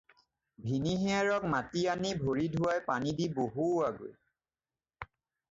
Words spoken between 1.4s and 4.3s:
মাতি আনি ভৰি ধুবলৈ পানী দি বহুৱাগৈ।